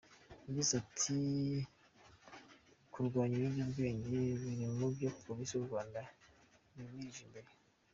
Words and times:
Yagize 0.45 0.71
ati,"Kurwanya 0.81 3.33
ibiyobyabwenge 3.37 4.09
biri 4.45 4.65
mu 4.77 4.87
byo 4.93 5.09
Polisi 5.25 5.53
y’u 5.55 5.67
Rwanda 5.67 5.99
yimirije 6.75 7.21
imbere. 7.27 7.49